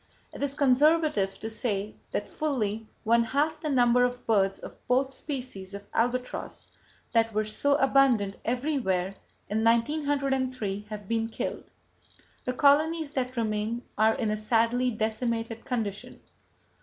It 0.33 0.41
is 0.41 0.55
conservative 0.55 1.39
to 1.41 1.47
say 1.51 1.93
that 2.11 2.27
fully 2.27 2.87
one 3.03 3.23
half 3.23 3.59
the 3.61 3.69
number 3.69 4.03
of 4.03 4.25
birds 4.25 4.57
of 4.57 4.71
both 4.87 5.09
[Page 5.11 5.27
142] 5.27 5.43
species 5.43 5.73
of 5.75 5.83
albatross 5.93 6.65
that 7.11 7.31
were 7.35 7.45
so 7.45 7.75
abundant 7.75 8.37
everywhere 8.43 9.13
in 9.47 9.63
1903 9.63 10.87
have 10.89 11.07
been 11.07 11.29
killed. 11.29 11.69
The 12.45 12.53
colonies 12.53 13.11
that 13.11 13.37
remain 13.37 13.83
are 13.95 14.15
in 14.15 14.31
a 14.31 14.37
sadly 14.37 14.89
decimated 14.89 15.65
condition. 15.65 16.19